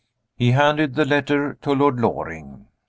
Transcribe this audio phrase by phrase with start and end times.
[0.35, 2.65] He handed the letter to Lord Loring.